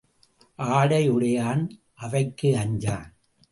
[0.55, 1.69] ஆடை உடையான்
[1.95, 3.09] அவைக்கு அஞ்சான்.